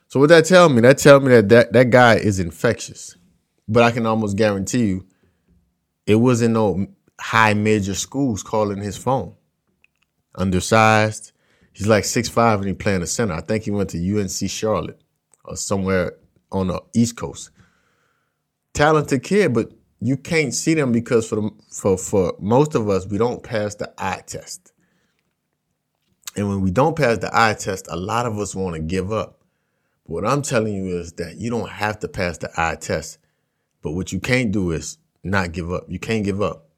So 0.08 0.18
what 0.18 0.28
that 0.30 0.44
tell 0.44 0.68
me? 0.68 0.80
That 0.80 0.98
tell 0.98 1.20
me 1.20 1.28
that, 1.28 1.48
that 1.50 1.72
that 1.72 1.90
guy 1.90 2.16
is 2.16 2.40
infectious. 2.40 3.16
But 3.68 3.84
I 3.84 3.92
can 3.92 4.06
almost 4.06 4.36
guarantee 4.36 4.86
you, 4.86 5.06
it 6.04 6.16
wasn't 6.16 6.54
no 6.54 6.88
high 7.20 7.54
major 7.54 7.94
schools 7.94 8.42
calling 8.42 8.82
his 8.82 8.96
phone. 8.96 9.36
Undersized. 10.34 11.30
He's 11.80 11.88
like 11.88 12.04
six 12.04 12.28
five 12.28 12.58
and 12.58 12.68
he 12.68 12.74
playing 12.74 13.00
the 13.00 13.06
center. 13.06 13.32
I 13.32 13.40
think 13.40 13.64
he 13.64 13.70
went 13.70 13.88
to 13.90 14.20
UNC 14.20 14.50
Charlotte 14.50 15.00
or 15.46 15.56
somewhere 15.56 16.12
on 16.52 16.66
the 16.66 16.82
East 16.94 17.16
Coast. 17.16 17.52
Talented 18.74 19.22
kid, 19.22 19.54
but 19.54 19.72
you 19.98 20.18
can't 20.18 20.52
see 20.52 20.74
them 20.74 20.92
because 20.92 21.26
for 21.26 21.36
the, 21.36 21.50
for 21.72 21.96
for 21.96 22.34
most 22.38 22.74
of 22.74 22.90
us, 22.90 23.06
we 23.06 23.16
don't 23.16 23.42
pass 23.42 23.76
the 23.76 23.90
eye 23.96 24.22
test. 24.26 24.74
And 26.36 26.50
when 26.50 26.60
we 26.60 26.70
don't 26.70 26.94
pass 26.94 27.16
the 27.16 27.30
eye 27.32 27.54
test, 27.54 27.88
a 27.88 27.96
lot 27.96 28.26
of 28.26 28.38
us 28.38 28.54
want 28.54 28.76
to 28.76 28.82
give 28.82 29.10
up. 29.10 29.40
But 30.04 30.12
what 30.12 30.26
I'm 30.26 30.42
telling 30.42 30.74
you 30.74 30.98
is 30.98 31.14
that 31.14 31.38
you 31.38 31.48
don't 31.48 31.70
have 31.70 31.98
to 32.00 32.08
pass 32.08 32.36
the 32.36 32.50
eye 32.58 32.76
test. 32.78 33.16
But 33.80 33.92
what 33.92 34.12
you 34.12 34.20
can't 34.20 34.52
do 34.52 34.72
is 34.72 34.98
not 35.24 35.52
give 35.52 35.72
up. 35.72 35.84
You 35.88 35.98
can't 35.98 36.26
give 36.26 36.42
up. 36.42 36.68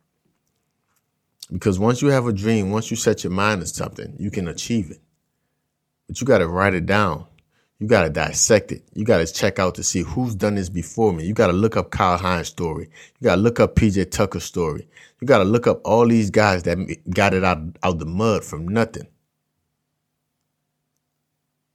Because 1.51 1.79
once 1.79 2.03
you 2.03 2.09
have 2.09 2.27
a 2.27 2.33
dream, 2.33 2.71
once 2.71 2.91
you 2.91 2.97
set 2.97 3.25
your 3.25 3.33
mind 3.33 3.61
to 3.61 3.67
something, 3.67 4.15
you 4.19 4.31
can 4.31 4.49
achieve 4.49 4.91
it. 4.91 5.01
But 6.09 6.21
you 6.21 6.27
got 6.27 6.39
to 6.39 6.49
write 6.49 6.75
it 6.75 6.87
down. 6.87 7.27
You 7.79 7.89
got 7.89 8.03
to 8.05 8.11
dissect 8.11 8.71
it. 8.71 8.85
You 8.95 9.05
got 9.05 9.19
to 9.19 9.33
check 9.33 9.59
out 9.59 9.75
to 9.75 9.83
see 9.83 10.03
who's 10.03 10.35
done 10.35 10.55
this 10.55 10.69
before 10.69 11.13
me. 11.13 11.27
You 11.27 11.35
got 11.35 11.49
to 11.49 11.53
look 11.53 11.77
up 11.77 11.91
Kyle 11.91 12.17
Hines' 12.17 12.49
story. 12.49 12.89
You 13.19 13.25
got 13.25 13.37
to 13.37 13.41
look 13.41 13.59
up 13.59 13.75
PJ 13.75 14.11
Tucker's 14.13 14.45
story. 14.45 14.89
You 15.21 15.27
got 15.27 15.39
to 15.39 15.45
look 15.45 15.67
up 15.67 15.81
all 15.85 16.07
these 16.07 16.31
guys 16.31 16.63
that 16.63 16.79
got 17.11 17.35
it 17.35 17.43
out, 17.43 17.59
out 17.83 17.99
the 17.99 18.07
mud 18.07 18.45
from 18.45 18.69
nothing. 18.69 19.09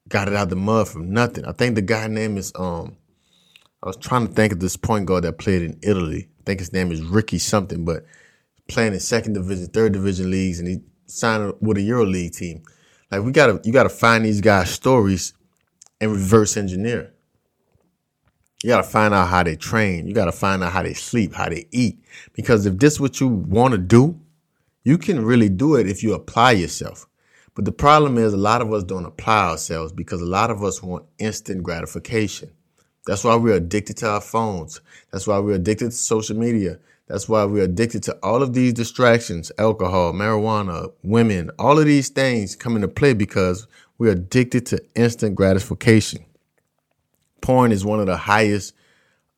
Got 0.07 0.29
it 0.29 0.35
out 0.35 0.49
the 0.49 0.55
mud 0.55 0.87
from 0.87 1.11
nothing. 1.11 1.43
I 1.45 1.51
think 1.51 1.75
the 1.75 1.81
guy 1.81 2.07
name 2.07 2.37
is 2.37 2.53
um 2.55 2.95
I 3.83 3.87
was 3.87 3.97
trying 3.97 4.27
to 4.27 4.33
think 4.33 4.53
of 4.53 4.59
this 4.59 4.75
point 4.77 5.05
guard 5.05 5.23
that 5.23 5.37
played 5.37 5.61
in 5.61 5.77
Italy. 5.83 6.29
I 6.39 6.43
think 6.45 6.59
his 6.59 6.73
name 6.73 6.91
is 6.91 7.01
Ricky 7.01 7.37
something, 7.37 7.85
but 7.85 8.05
playing 8.67 8.93
in 8.93 8.99
second 8.99 9.33
division, 9.33 9.67
third 9.67 9.93
division 9.93 10.31
leagues, 10.31 10.59
and 10.59 10.67
he 10.67 10.81
signed 11.05 11.53
with 11.61 11.77
a 11.77 11.81
Euro 11.81 12.05
League 12.05 12.33
team. 12.33 12.63
Like 13.11 13.23
we 13.23 13.31
gotta, 13.31 13.61
you 13.63 13.71
gotta 13.71 13.89
find 13.89 14.25
these 14.25 14.41
guys' 14.41 14.69
stories 14.69 15.33
and 16.01 16.11
reverse 16.11 16.57
engineer. 16.57 17.13
You 18.63 18.69
gotta 18.69 18.83
find 18.83 19.13
out 19.13 19.29
how 19.29 19.43
they 19.43 19.55
train. 19.55 20.07
You 20.07 20.13
gotta 20.13 20.31
find 20.31 20.63
out 20.63 20.73
how 20.73 20.83
they 20.83 20.93
sleep, 20.93 21.33
how 21.33 21.49
they 21.49 21.67
eat. 21.71 21.99
Because 22.33 22.65
if 22.65 22.77
this 22.77 22.93
is 22.93 22.99
what 22.99 23.19
you 23.19 23.27
want 23.27 23.73
to 23.73 23.77
do, 23.77 24.19
you 24.83 24.97
can 24.97 25.23
really 25.23 25.49
do 25.49 25.75
it 25.75 25.87
if 25.87 26.01
you 26.01 26.13
apply 26.13 26.51
yourself. 26.51 27.07
But 27.55 27.65
the 27.65 27.71
problem 27.71 28.17
is 28.17 28.33
a 28.33 28.37
lot 28.37 28.61
of 28.61 28.71
us 28.71 28.83
don't 28.83 29.05
apply 29.05 29.49
ourselves 29.49 29.91
because 29.91 30.21
a 30.21 30.25
lot 30.25 30.51
of 30.51 30.63
us 30.63 30.81
want 30.81 31.05
instant 31.17 31.63
gratification. 31.63 32.51
That's 33.05 33.23
why 33.23 33.35
we're 33.35 33.55
addicted 33.55 33.97
to 33.97 34.09
our 34.09 34.21
phones. 34.21 34.81
That's 35.11 35.25
why 35.25 35.39
we're 35.39 35.55
addicted 35.55 35.85
to 35.85 35.91
social 35.91 36.37
media. 36.37 36.79
That's 37.07 37.29
why 37.29 37.45
we're 37.45 37.63
addicted 37.63 38.03
to 38.03 38.17
all 38.21 38.43
of 38.43 38.53
these 38.53 38.73
distractions, 38.73 39.51
alcohol, 39.57 40.13
marijuana, 40.13 40.91
women, 41.03 41.51
all 41.57 41.79
of 41.79 41.85
these 41.85 42.09
things 42.09 42.55
come 42.55 42.75
into 42.75 42.89
play 42.89 43.13
because 43.13 43.65
we're 43.97 44.11
addicted 44.11 44.65
to 44.67 44.83
instant 44.95 45.35
gratification. 45.35 46.25
Porn 47.41 47.71
is 47.71 47.85
one 47.85 48.01
of 48.01 48.07
the 48.07 48.17
highest 48.17 48.73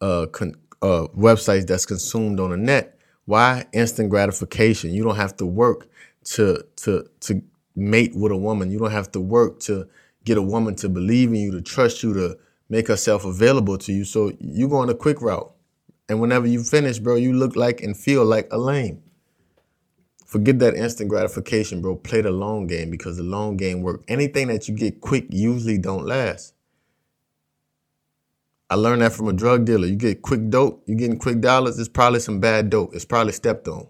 uh, 0.02 0.26
con- 0.32 0.56
uh, 0.82 1.08
websites 1.16 1.68
that's 1.68 1.86
consumed 1.86 2.40
on 2.40 2.50
the 2.50 2.58
net. 2.58 2.98
Why? 3.26 3.66
Instant 3.74 4.10
gratification. 4.10 4.92
You 4.92 5.04
don't 5.04 5.16
have 5.16 5.38
to 5.38 5.46
work 5.46 5.88
to 6.24 6.64
to 6.78 7.06
to 7.22 7.42
mate 7.76 8.16
with 8.16 8.32
a 8.32 8.38
woman. 8.38 8.72
You 8.72 8.80
don't 8.80 8.92
have 8.92 9.12
to 9.12 9.22
work 9.22 9.60
to 9.62 9.88
get 10.24 10.38
a 10.38 10.42
woman 10.42 10.76
to 10.76 10.90
believe 10.90 11.30
in 11.30 11.36
you, 11.36 11.52
to 11.52 11.62
trust 11.62 12.02
you, 12.02 12.14
to 12.14 12.38
make 12.70 12.88
herself 12.88 13.26
available 13.26 13.78
to 13.80 13.94
you. 13.94 14.06
So 14.06 14.32
you 14.40 14.68
go 14.68 14.78
on 14.78 14.90
a 14.90 14.96
quick 14.96 15.22
route. 15.22 15.54
And 16.10 16.20
whenever 16.20 16.48
you 16.48 16.64
finish, 16.64 16.98
bro, 16.98 17.16
you 17.16 17.34
look 17.34 17.56
like 17.56 17.82
and 17.82 17.96
feel 17.96 18.26
like 18.26 18.48
a 18.52 18.58
lame. 18.58 19.04
Forget 20.26 20.60
that 20.60 20.76
instant 20.76 21.10
gratification, 21.10 21.82
bro. 21.82 21.96
Play 21.96 22.22
the 22.22 22.32
long 22.32 22.68
game 22.68 22.90
because 22.90 23.18
the 23.18 23.24
long 23.24 23.58
game 23.58 23.82
work. 23.82 24.04
Anything 24.08 24.48
that 24.48 24.68
you 24.68 24.76
get 24.76 25.02
quick 25.02 25.28
usually 25.30 25.78
don't 25.78 26.06
last. 26.06 26.54
I 28.72 28.76
learned 28.76 29.02
that 29.02 29.14
from 29.14 29.28
a 29.28 29.34
drug 29.34 29.66
dealer. 29.66 29.88
You 29.88 29.96
get 29.96 30.22
quick 30.22 30.50
dope, 30.50 30.84
you 30.86 30.96
getting 30.96 31.18
quick 31.18 31.42
dollars, 31.42 31.80
it's 31.80 31.90
probably 31.90 32.20
some 32.20 32.40
bad 32.40 32.70
dope. 32.70 32.94
It's 32.94 33.06
probably 33.06 33.34
stepped 33.34 33.68
on. 33.68 33.88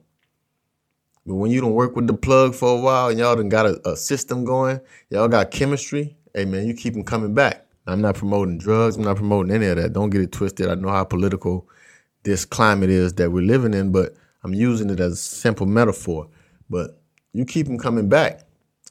But 1.25 1.35
when 1.35 1.51
you 1.51 1.59
don't 1.59 1.73
work 1.73 1.95
with 1.95 2.07
the 2.07 2.13
plug 2.13 2.55
for 2.55 2.77
a 2.77 2.81
while 2.81 3.09
and 3.09 3.19
y'all 3.19 3.35
done 3.35 3.49
got 3.49 3.65
a, 3.65 3.89
a 3.89 3.97
system 3.97 4.45
going, 4.45 4.79
y'all 5.09 5.27
got 5.27 5.51
chemistry, 5.51 6.17
hey 6.33 6.45
man, 6.45 6.65
you 6.65 6.73
keep 6.73 6.93
them 6.93 7.03
coming 7.03 7.33
back. 7.33 7.65
I'm 7.85 8.01
not 8.01 8.15
promoting 8.15 8.57
drugs. 8.57 8.95
I'm 8.95 9.03
not 9.03 9.17
promoting 9.17 9.51
any 9.51 9.65
of 9.65 9.75
that. 9.75 9.93
Don't 9.93 10.09
get 10.09 10.21
it 10.21 10.31
twisted. 10.31 10.69
I 10.69 10.75
know 10.75 10.89
how 10.89 11.03
political 11.03 11.67
this 12.29 12.45
climate 12.45 12.91
is 12.91 13.13
that 13.13 13.31
we're 13.31 13.43
living 13.43 13.73
in, 13.73 13.91
but 13.91 14.13
I'm 14.43 14.53
using 14.53 14.91
it 14.91 14.99
as 14.99 15.13
a 15.13 15.15
simple 15.15 15.65
metaphor. 15.65 16.29
But 16.69 17.01
you 17.33 17.43
keep 17.43 17.65
them 17.65 17.79
coming 17.79 18.07
back. 18.07 18.41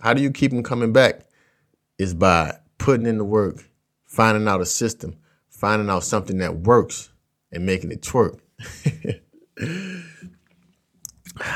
How 0.00 0.12
do 0.12 0.20
you 0.20 0.32
keep 0.32 0.50
them 0.50 0.64
coming 0.64 0.92
back? 0.92 1.20
Is 1.98 2.14
by 2.14 2.58
putting 2.78 3.06
in 3.06 3.16
the 3.18 3.24
work, 3.24 3.64
finding 4.06 4.48
out 4.48 4.60
a 4.60 4.66
system, 4.66 5.16
finding 5.50 5.88
out 5.88 6.02
something 6.02 6.38
that 6.38 6.58
works, 6.60 7.10
and 7.52 7.64
making 7.64 7.92
it 7.92 8.02
twerk. 8.02 8.40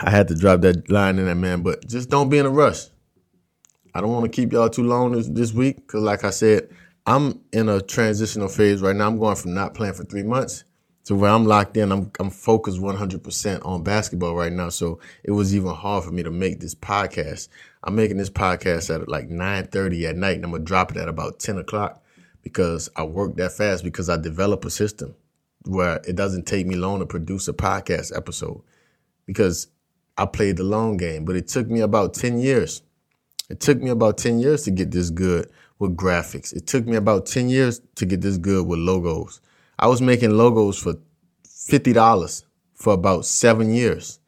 I 0.05 0.11
had 0.11 0.29
to 0.29 0.37
drop 0.37 0.61
that 0.61 0.89
line 0.89 1.19
in 1.19 1.25
there, 1.25 1.35
man, 1.35 1.63
but 1.63 1.89
just 1.89 2.11
don't 2.11 2.29
be 2.29 2.39
in 2.39 2.47
a 2.47 2.51
rush. 2.51 2.85
I 3.93 4.01
don't 4.01 4.13
want 4.13 4.25
to 4.25 4.31
keep 4.31 4.53
y'all 4.53 4.71
too 4.71 4.85
long 4.85 5.13
this, 5.13 5.27
this 5.27 5.53
week 5.53 5.77
because, 5.79 6.03
like 6.03 6.23
I 6.23 6.31
said, 6.31 6.69
I'm 7.07 7.41
in 7.53 7.69
a 7.69 7.81
transitional 7.81 8.49
phase 8.49 8.81
right 8.81 8.95
now. 8.95 9.09
I'm 9.09 9.19
going 9.19 9.35
from 9.35 9.55
not 9.55 9.75
playing 9.75 9.95
for 9.95 10.05
three 10.05 10.23
months 10.23 10.65
to 11.05 11.15
where 11.15 11.31
I'm 11.31 11.45
locked 11.45 11.77
in. 11.77 11.93
I'm 11.93 12.11
I'm 12.19 12.31
focused 12.31 12.81
100% 12.81 13.67
on 13.67 13.83
basketball 13.83 14.35
right 14.35 14.53
now. 14.53 14.69
So 14.69 15.01
it 15.25 15.33
was 15.33 15.55
even 15.55 15.75
hard 15.75 16.05
for 16.05 16.11
me 16.11 16.23
to 16.23 16.31
make 16.31 16.61
this 16.61 16.75
podcast. 16.75 17.49
I'm 17.85 17.95
making 17.95 18.19
this 18.19 18.31
podcast 18.31 18.95
at 18.95 19.09
like 19.09 19.29
9:30 19.29 20.09
at 20.09 20.17
night, 20.17 20.37
and 20.37 20.45
I'm 20.45 20.53
gonna 20.53 20.65
drop 20.65 20.91
it 20.93 20.97
at 20.97 21.09
about 21.09 21.39
10 21.39 21.59
o'clock 21.59 22.03
because 22.43 22.89
I 22.97 23.05
work 23.05 23.37
that 23.37 23.53
fast 23.53 23.85
because 23.85 24.09
I 24.09 24.17
develop 24.17 24.65
a 24.65 24.71
system 24.71 25.15
where 25.65 26.01
it 26.07 26.17
doesn't 26.17 26.47
take 26.47 26.67
me 26.67 26.75
long 26.75 26.99
to 27.01 27.07
produce 27.07 27.49
a 27.49 27.53
podcast 27.53 28.17
episode 28.17 28.63
because 29.27 29.69
I 30.17 30.27
played 30.27 30.57
the 30.57 30.65
long 30.65 30.97
game. 30.97 31.25
But 31.25 31.37
it 31.37 31.49
took 31.49 31.69
me 31.69 31.81
about 31.81 32.15
10 32.15 32.39
years. 32.39 32.83
It 33.49 33.61
took 33.61 33.81
me 33.81 33.91
about 33.91 34.19
10 34.19 34.41
years 34.41 34.63
to 34.65 34.71
get 34.71 34.91
this 34.91 35.11
good 35.11 35.51
with 35.79 35.97
graphics. 35.97 36.53
It 36.53 36.67
took 36.67 36.87
me 36.87 36.97
about 36.97 37.27
10 37.27 37.49
years 37.49 37.81
to 37.97 38.07
get 38.07 38.21
this 38.21 38.39
good 38.39 38.67
with 38.67 38.79
logos. 38.79 39.41
I 39.79 39.87
was 39.89 40.01
making 40.01 40.31
logos 40.31 40.79
for 40.79 40.95
$50 41.47 42.45
for 42.75 42.95
about 42.95 43.25
seven 43.25 43.73
years. 43.75 44.19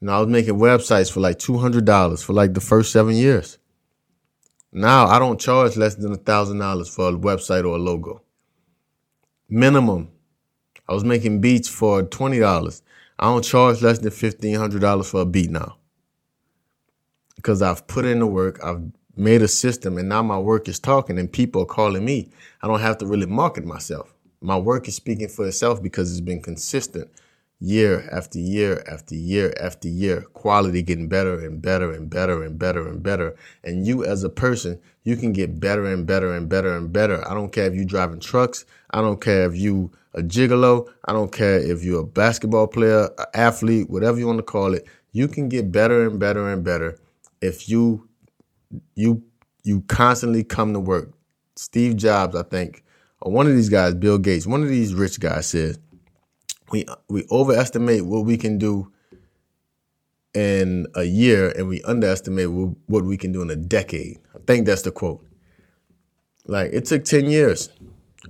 And 0.00 0.10
I 0.10 0.20
was 0.20 0.28
making 0.28 0.54
websites 0.54 1.10
for 1.10 1.20
like 1.20 1.38
$200 1.38 2.22
for 2.22 2.32
like 2.32 2.54
the 2.54 2.60
first 2.60 2.92
seven 2.92 3.14
years. 3.14 3.58
Now 4.72 5.06
I 5.06 5.18
don't 5.18 5.40
charge 5.40 5.76
less 5.76 5.94
than 5.94 6.14
$1,000 6.14 6.94
for 6.94 7.08
a 7.08 7.12
website 7.12 7.64
or 7.64 7.76
a 7.76 7.78
logo. 7.78 8.22
Minimum. 9.48 10.10
I 10.88 10.94
was 10.94 11.04
making 11.04 11.40
beats 11.40 11.68
for 11.68 12.02
$20. 12.02 12.82
I 13.18 13.24
don't 13.24 13.44
charge 13.44 13.82
less 13.82 13.98
than 13.98 14.10
$1,500 14.10 15.10
for 15.10 15.22
a 15.22 15.26
beat 15.26 15.50
now. 15.50 15.76
Because 17.36 17.62
I've 17.62 17.86
put 17.86 18.04
in 18.04 18.20
the 18.20 18.26
work, 18.26 18.62
I've 18.62 18.82
made 19.16 19.42
a 19.42 19.48
system, 19.48 19.98
and 19.98 20.08
now 20.08 20.22
my 20.22 20.38
work 20.38 20.68
is 20.68 20.78
talking 20.78 21.18
and 21.18 21.30
people 21.30 21.62
are 21.62 21.66
calling 21.66 22.04
me. 22.04 22.30
I 22.62 22.68
don't 22.68 22.80
have 22.80 22.98
to 22.98 23.06
really 23.06 23.26
market 23.26 23.64
myself. 23.64 24.14
My 24.40 24.56
work 24.58 24.88
is 24.88 24.96
speaking 24.96 25.28
for 25.28 25.46
itself 25.46 25.82
because 25.82 26.10
it's 26.10 26.20
been 26.20 26.42
consistent 26.42 27.10
year 27.60 28.08
after 28.12 28.38
year 28.38 28.84
after 28.90 29.14
year 29.14 29.52
after 29.60 29.88
year, 29.88 30.22
quality 30.34 30.82
getting 30.82 31.08
better 31.08 31.38
and 31.44 31.60
better 31.60 31.92
and 31.92 32.08
better 32.08 32.42
and 32.44 32.58
better 32.58 32.88
and 32.88 33.02
better. 33.02 33.34
And 33.64 33.86
you 33.86 34.04
as 34.04 34.22
a 34.22 34.28
person, 34.28 34.80
you 35.04 35.16
can 35.16 35.32
get 35.32 35.58
better 35.58 35.86
and 35.86 36.06
better 36.06 36.32
and 36.34 36.48
better 36.48 36.76
and 36.76 36.92
better. 36.92 37.26
I 37.28 37.34
don't 37.34 37.52
care 37.52 37.66
if 37.66 37.74
you 37.74 37.84
driving 37.84 38.20
trucks. 38.20 38.64
I 38.90 39.00
don't 39.00 39.20
care 39.20 39.46
if 39.46 39.56
you 39.56 39.90
a 40.14 40.22
gigolo. 40.22 40.88
I 41.06 41.12
don't 41.12 41.32
care 41.32 41.58
if 41.58 41.82
you're 41.82 42.02
a 42.02 42.06
basketball 42.06 42.68
player, 42.68 43.08
athlete, 43.34 43.90
whatever 43.90 44.18
you 44.18 44.26
want 44.26 44.38
to 44.38 44.44
call 44.44 44.74
it. 44.74 44.86
You 45.12 45.26
can 45.26 45.48
get 45.48 45.72
better 45.72 46.06
and 46.06 46.18
better 46.20 46.48
and 46.48 46.62
better 46.62 46.98
if 47.40 47.68
you 47.68 48.08
you 48.94 49.22
you 49.64 49.80
constantly 49.82 50.44
come 50.44 50.72
to 50.74 50.80
work. 50.80 51.12
Steve 51.56 51.96
Jobs, 51.96 52.36
I 52.36 52.42
think, 52.44 52.84
or 53.20 53.32
one 53.32 53.46
of 53.46 53.54
these 53.54 53.68
guys, 53.68 53.94
Bill 53.94 54.18
Gates, 54.18 54.46
one 54.46 54.62
of 54.62 54.68
these 54.68 54.94
rich 54.94 55.20
guys 55.20 55.46
said, 55.46 55.78
we 56.70 56.84
we 57.08 57.24
overestimate 57.30 58.04
what 58.04 58.24
we 58.24 58.36
can 58.36 58.58
do 58.58 58.92
in 60.34 60.86
a 60.94 61.04
year 61.04 61.50
and 61.56 61.68
we 61.68 61.82
underestimate 61.82 62.50
what 62.50 63.04
we 63.04 63.16
can 63.16 63.32
do 63.32 63.42
in 63.42 63.50
a 63.50 63.56
decade. 63.56 64.18
I 64.34 64.38
think 64.46 64.66
that's 64.66 64.82
the 64.82 64.92
quote. 64.92 65.24
Like 66.46 66.72
it 66.72 66.84
took 66.84 67.04
10 67.04 67.26
years. 67.26 67.70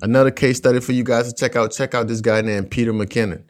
Another 0.01 0.31
case 0.31 0.59
study 0.59 0.81
for 0.81 0.93
you 0.93 1.03
guys 1.03 1.33
to 1.33 1.35
check 1.35 1.57
out. 1.57 1.73
Check 1.73 1.95
out 1.95 2.09
this 2.09 2.21
guy 2.21 2.41
named 2.41 2.71
Peter 2.71 2.93
McKinnon. 2.93 3.43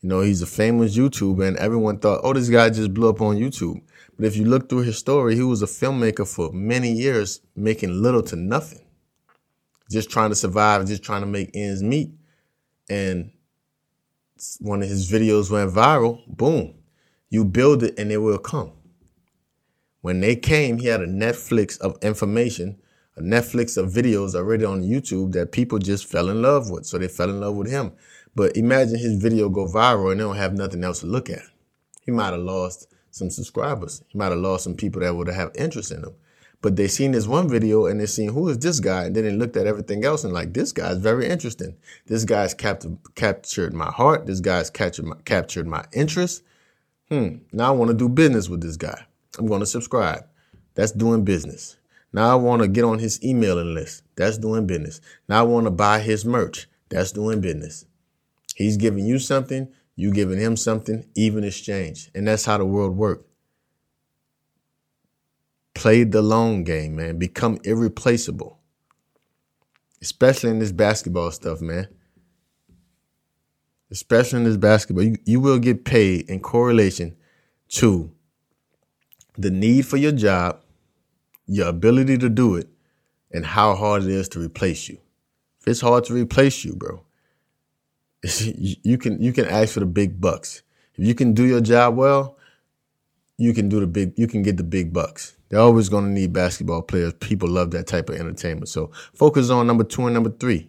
You 0.00 0.08
know, 0.08 0.20
he's 0.20 0.42
a 0.42 0.46
famous 0.46 0.96
YouTuber 0.96 1.46
and 1.46 1.56
everyone 1.56 1.98
thought, 1.98 2.20
oh, 2.22 2.32
this 2.32 2.48
guy 2.48 2.70
just 2.70 2.94
blew 2.94 3.08
up 3.08 3.20
on 3.20 3.36
YouTube. 3.36 3.80
But 4.16 4.26
if 4.26 4.36
you 4.36 4.44
look 4.44 4.68
through 4.68 4.82
his 4.82 4.98
story, 4.98 5.34
he 5.34 5.42
was 5.42 5.62
a 5.62 5.66
filmmaker 5.66 6.26
for 6.26 6.52
many 6.52 6.92
years, 6.92 7.40
making 7.56 8.02
little 8.02 8.22
to 8.24 8.36
nothing. 8.36 8.84
Just 9.88 10.10
trying 10.10 10.30
to 10.30 10.36
survive, 10.36 10.86
just 10.86 11.02
trying 11.02 11.22
to 11.22 11.26
make 11.26 11.50
ends 11.54 11.82
meet. 11.82 12.10
And 12.90 13.30
one 14.60 14.82
of 14.82 14.88
his 14.88 15.10
videos 15.10 15.50
went 15.50 15.72
viral, 15.72 16.20
boom, 16.28 16.74
you 17.30 17.44
build 17.44 17.82
it 17.82 17.98
and 17.98 18.10
it 18.12 18.18
will 18.18 18.38
come. 18.38 18.72
When 20.00 20.20
they 20.20 20.36
came, 20.36 20.78
he 20.78 20.86
had 20.86 21.00
a 21.00 21.06
Netflix 21.06 21.78
of 21.80 21.98
information, 22.02 22.78
a 23.16 23.20
Netflix 23.20 23.76
of 23.76 23.90
videos 23.90 24.34
already 24.34 24.64
on 24.64 24.82
YouTube 24.82 25.32
that 25.32 25.52
people 25.52 25.78
just 25.78 26.06
fell 26.06 26.28
in 26.28 26.40
love 26.40 26.70
with. 26.70 26.86
So 26.86 26.98
they 26.98 27.08
fell 27.08 27.30
in 27.30 27.40
love 27.40 27.56
with 27.56 27.70
him. 27.70 27.92
But 28.34 28.56
imagine 28.56 28.98
his 28.98 29.20
video 29.20 29.48
go 29.48 29.66
viral 29.66 30.12
and 30.12 30.20
they 30.20 30.24
don't 30.24 30.36
have 30.36 30.54
nothing 30.54 30.84
else 30.84 31.00
to 31.00 31.06
look 31.06 31.28
at. 31.28 31.42
He 32.02 32.12
might 32.12 32.32
have 32.32 32.40
lost 32.40 32.86
some 33.10 33.30
subscribers. 33.30 34.02
He 34.08 34.16
might 34.16 34.30
have 34.30 34.38
lost 34.38 34.64
some 34.64 34.74
people 34.74 35.02
that 35.02 35.14
would 35.14 35.28
have 35.28 35.50
interest 35.56 35.90
in 35.90 36.04
him. 36.04 36.14
But 36.60 36.74
they 36.74 36.88
seen 36.88 37.12
this 37.12 37.26
one 37.26 37.48
video 37.48 37.86
and 37.86 38.00
they 38.00 38.06
seen 38.06 38.30
who 38.30 38.48
is 38.48 38.58
this 38.58 38.80
guy, 38.80 39.04
and 39.04 39.14
then 39.14 39.24
they 39.24 39.30
looked 39.30 39.56
at 39.56 39.66
everything 39.66 40.04
else 40.04 40.24
and 40.24 40.32
like 40.32 40.54
this 40.54 40.72
guy's 40.72 40.98
very 40.98 41.28
interesting. 41.28 41.76
This 42.06 42.24
guy's 42.24 42.52
captured 42.52 42.98
captured 43.14 43.72
my 43.72 43.90
heart. 43.90 44.26
This 44.26 44.40
guy's 44.40 44.68
captured 44.68 45.06
my, 45.06 45.16
captured 45.24 45.66
my 45.66 45.84
interest. 45.92 46.42
Hmm. 47.08 47.36
Now 47.52 47.68
I 47.68 47.76
want 47.76 47.90
to 47.90 47.96
do 47.96 48.08
business 48.08 48.48
with 48.48 48.60
this 48.60 48.76
guy. 48.76 49.06
I'm 49.38 49.46
going 49.46 49.60
to 49.60 49.66
subscribe. 49.66 50.24
That's 50.74 50.92
doing 50.92 51.24
business. 51.24 51.76
Now 52.12 52.30
I 52.30 52.34
want 52.34 52.62
to 52.62 52.68
get 52.68 52.84
on 52.84 52.98
his 52.98 53.22
emailing 53.22 53.74
list. 53.74 54.02
That's 54.16 54.38
doing 54.38 54.66
business. 54.66 55.00
Now 55.28 55.40
I 55.40 55.42
want 55.42 55.66
to 55.66 55.70
buy 55.70 56.00
his 56.00 56.24
merch. 56.24 56.66
That's 56.88 57.12
doing 57.12 57.40
business. 57.40 57.84
He's 58.56 58.76
giving 58.76 59.06
you 59.06 59.18
something, 59.18 59.68
you 59.94 60.12
giving 60.12 60.38
him 60.38 60.56
something, 60.56 61.06
even 61.14 61.44
exchange. 61.44 62.10
And 62.14 62.26
that's 62.26 62.44
how 62.44 62.58
the 62.58 62.64
world 62.64 62.96
works. 62.96 63.24
Play 65.78 66.02
the 66.02 66.22
long 66.22 66.64
game, 66.64 66.96
man. 66.96 67.18
Become 67.18 67.60
irreplaceable. 67.62 68.58
Especially 70.02 70.50
in 70.50 70.58
this 70.58 70.72
basketball 70.72 71.30
stuff, 71.30 71.60
man. 71.60 71.86
Especially 73.88 74.38
in 74.38 74.44
this 74.44 74.56
basketball. 74.56 75.04
You, 75.04 75.16
you 75.24 75.38
will 75.38 75.60
get 75.60 75.84
paid 75.84 76.28
in 76.28 76.40
correlation 76.40 77.14
to 77.68 78.10
the 79.36 79.52
need 79.52 79.86
for 79.86 79.96
your 79.96 80.10
job, 80.10 80.60
your 81.46 81.68
ability 81.68 82.18
to 82.18 82.28
do 82.28 82.56
it, 82.56 82.68
and 83.30 83.46
how 83.46 83.76
hard 83.76 84.02
it 84.02 84.10
is 84.10 84.28
to 84.30 84.40
replace 84.40 84.88
you. 84.88 84.98
If 85.60 85.68
it's 85.68 85.80
hard 85.80 86.02
to 86.06 86.12
replace 86.12 86.64
you, 86.64 86.74
bro, 86.74 87.04
you 88.24 88.98
can 88.98 89.22
you 89.22 89.32
can 89.32 89.44
ask 89.44 89.74
for 89.74 89.80
the 89.80 89.86
big 89.86 90.20
bucks. 90.20 90.62
If 90.96 91.06
you 91.06 91.14
can 91.14 91.34
do 91.34 91.44
your 91.44 91.60
job 91.60 91.94
well, 91.94 92.36
you 93.38 93.54
can 93.54 93.68
do 93.68 93.80
the 93.80 93.86
big 93.86 94.12
you 94.18 94.26
can 94.26 94.42
get 94.42 94.56
the 94.56 94.64
big 94.64 94.92
bucks. 94.92 95.36
They're 95.48 95.60
always 95.60 95.88
going 95.88 96.04
to 96.04 96.10
need 96.10 96.32
basketball 96.32 96.82
players. 96.82 97.14
People 97.14 97.48
love 97.48 97.70
that 97.70 97.86
type 97.86 98.10
of 98.10 98.16
entertainment. 98.16 98.68
So 98.68 98.90
focus 99.14 99.48
on 99.48 99.66
number 99.66 99.84
two 99.84 100.04
and 100.04 100.12
number 100.12 100.30
three, 100.30 100.68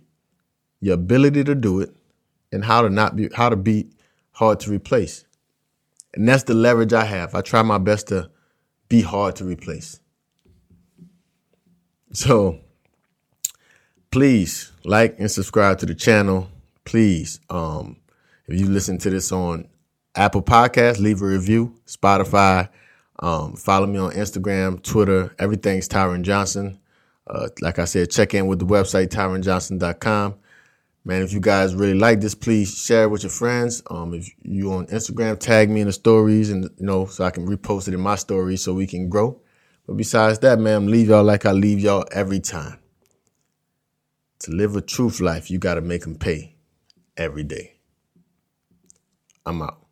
your 0.79 0.93
ability 0.95 1.43
to 1.45 1.55
do 1.55 1.81
it, 1.81 1.93
and 2.51 2.63
how 2.63 2.83
to 2.83 2.89
not 2.89 3.15
be 3.15 3.29
how 3.35 3.49
to 3.49 3.57
be 3.57 3.89
hard 4.33 4.59
to 4.61 4.71
replace. 4.71 5.25
And 6.13 6.27
that's 6.27 6.43
the 6.43 6.53
leverage 6.53 6.93
I 6.93 7.05
have. 7.05 7.35
I 7.35 7.41
try 7.41 7.61
my 7.61 7.77
best 7.77 8.07
to 8.07 8.29
be 8.87 9.01
hard 9.01 9.35
to 9.37 9.45
replace. 9.45 9.99
So 12.13 12.59
please 14.11 14.71
like 14.83 15.19
and 15.19 15.29
subscribe 15.29 15.79
to 15.79 15.85
the 15.85 15.95
channel. 15.95 16.49
Please, 16.85 17.39
um, 17.49 17.97
if 18.47 18.59
you 18.59 18.67
listen 18.67 18.97
to 18.99 19.11
this 19.11 19.31
on 19.31 19.68
Apple 20.19 20.41
Podcasts, 20.41 20.99
leave 20.99 21.21
a 21.21 21.25
review. 21.25 21.73
Spotify, 21.87 22.67
um, 23.19 23.55
follow 23.55 23.87
me 23.87 23.97
on 23.97 24.11
Instagram, 24.11 24.83
Twitter, 24.83 25.33
everything's 25.39 25.87
Tyron 25.87 26.23
Johnson. 26.23 26.77
Uh, 27.25 27.47
like 27.61 27.79
I 27.79 27.85
said, 27.85 28.11
check 28.11 28.33
in 28.33 28.47
with 28.47 28.59
the 28.59 28.65
website, 28.65 29.07
tyronjohnson.com. 29.07 30.35
Man, 31.05 31.21
if 31.21 31.31
you 31.31 31.39
guys 31.39 31.73
really 31.73 31.97
like 31.97 32.19
this, 32.19 32.35
please 32.35 32.77
share 32.77 33.03
it 33.03 33.11
with 33.11 33.23
your 33.23 33.29
friends. 33.29 33.81
Um, 33.89 34.13
if 34.13 34.29
you 34.43 34.73
on 34.73 34.87
Instagram, 34.87 35.39
tag 35.39 35.69
me 35.69 35.79
in 35.79 35.87
the 35.87 35.93
stories 35.93 36.49
and, 36.49 36.65
you 36.65 36.85
know, 36.85 37.05
so 37.05 37.23
I 37.23 37.31
can 37.31 37.47
repost 37.47 37.87
it 37.87 37.93
in 37.93 38.01
my 38.01 38.15
stories 38.15 38.61
so 38.61 38.73
we 38.73 38.87
can 38.87 39.07
grow. 39.07 39.39
But 39.87 39.95
besides 39.95 40.39
that, 40.39 40.59
man, 40.59 40.91
leave 40.91 41.07
y'all 41.07 41.23
like 41.23 41.45
I 41.45 41.53
leave 41.53 41.79
y'all 41.79 42.03
every 42.11 42.41
time. 42.41 42.77
To 44.39 44.51
live 44.51 44.75
a 44.75 44.81
truth 44.81 45.21
life, 45.21 45.49
you 45.49 45.59
got 45.59 45.75
to 45.75 45.81
make 45.81 46.01
them 46.01 46.15
pay 46.15 46.55
every 47.15 47.43
day. 47.43 47.77
I'm 49.45 49.61
out. 49.61 49.88